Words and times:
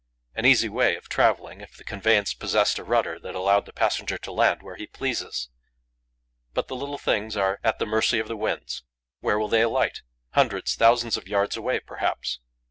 An 0.33 0.47
easy 0.47 0.67
way 0.67 0.95
of 0.95 1.09
travelling, 1.09 1.61
if 1.61 1.77
the 1.77 1.83
conveyance 1.83 2.33
possessed 2.33 2.79
a 2.79 2.83
rudder 2.83 3.19
that 3.19 3.35
allowed 3.35 3.67
the 3.67 3.71
passenger 3.71 4.17
to 4.17 4.31
land 4.31 4.63
where 4.63 4.75
he 4.75 4.87
pleases! 4.87 5.49
But 6.55 6.67
the 6.67 6.75
little 6.75 6.97
things 6.97 7.37
are 7.37 7.59
at 7.63 7.77
the 7.77 7.85
mercy 7.85 8.17
of 8.17 8.27
the 8.27 8.35
winds: 8.35 8.83
where 9.19 9.37
will 9.37 9.47
they 9.47 9.61
alight? 9.61 10.01
Hundreds, 10.31 10.73
thousands 10.73 11.17
of 11.17 11.27
yards 11.27 11.55
away, 11.55 11.81
perhaps. 11.81 12.39